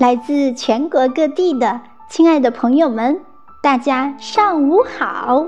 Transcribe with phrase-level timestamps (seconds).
[0.00, 3.20] 来自全国各地的亲爱的朋友们，
[3.60, 5.44] 大家上午好！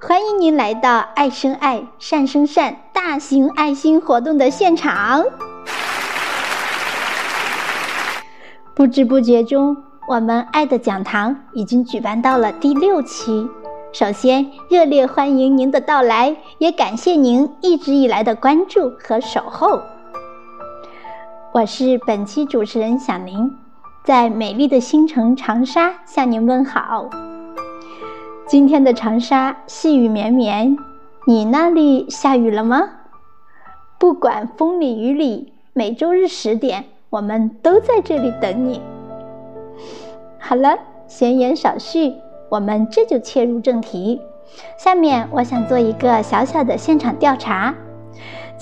[0.00, 5.24] 欢迎您来到“爱生爱，善生善”大型爱心活动的现场。
[8.74, 9.76] 不知不觉中，
[10.08, 13.48] 我们爱的讲堂已经举办到了第六期。
[13.92, 19.80] 首先，热烈欢迎您的到来，也感谢您一直以来的关注和守候。
[21.54, 23.54] 我是本期主持人小宁，
[24.04, 27.10] 在美丽的星城长沙向您问好。
[28.46, 30.78] 今天的长沙细雨绵绵，
[31.26, 32.88] 你那里下雨了吗？
[33.98, 38.80] 不管风里雨里，每周日十点，我们都在这里等你。
[40.38, 42.14] 好了，闲言少叙，
[42.48, 44.22] 我们这就切入正题。
[44.78, 47.74] 下面我想做一个小小的现场调查。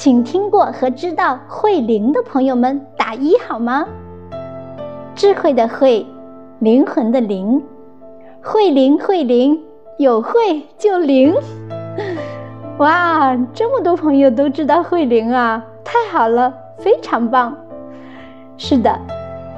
[0.00, 3.86] 请听过和知道慧灵的朋友们打一好吗？
[5.14, 6.06] 智慧的慧，
[6.58, 7.62] 灵魂的灵，
[8.42, 9.60] 慧灵慧灵，
[9.98, 11.34] 有慧就灵。
[12.80, 17.54] 哇，这么多朋友都知道慧灵啊，太好了，非常棒。
[18.56, 18.98] 是的，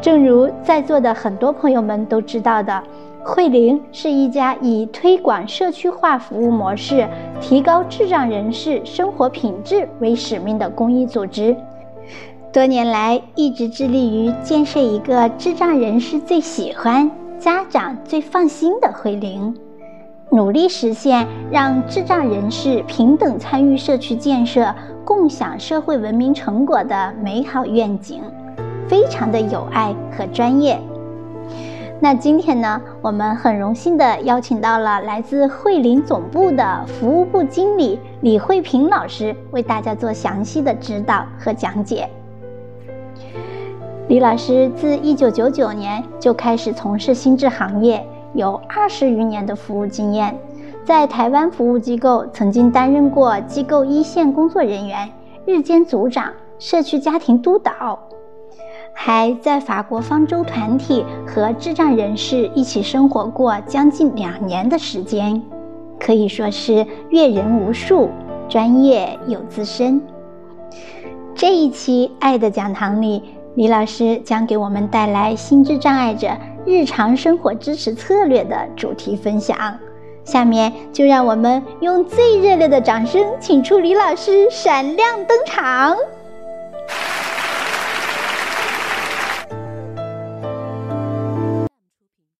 [0.01, 2.83] 正如在座的很多朋友们都知道的。
[3.25, 7.09] 慧灵是一家以推广社区化服务模式、
[7.41, 11.57] 提高智障人士生活品质为使命的公益组织。
[12.53, 19.57] 多年来，一直致力于建设一个智障人士最喜欢、家长最放心的慧灵，
[20.31, 28.21] 努力实现让智障人士平等参与社区建设、共享社会文明成果的美好愿景，
[28.89, 30.79] 非常的有爱和专业。
[32.03, 42.11] 那今天呢，我们很荣幸的邀请到了来自慧林总部的服务部经理李慧平老师，为大家做详细的指导和讲解。
[44.09, 50.37] 李老师自一九九九年就开始从事心智行业，有二十余年的服务经验，
[50.85, 55.09] 在台湾服务机构曾经担任过机构一线工作人员、
[55.47, 57.97] 日间组长、社区家庭督导。
[58.95, 65.43] 还在法国方舟团体和智障人士一起生活过将近两年的时间，
[65.99, 68.11] 可以说是阅人无数，
[68.49, 70.01] 专业又资深。
[71.35, 73.23] 这一期《爱的讲堂》里，
[73.57, 76.29] 李老师将给我们带来心智障碍者
[76.65, 79.57] 日常生活支持策略的主题分享。
[80.25, 85.97] 下面就让我们用最热烈的掌声，请出李老师闪亮登场。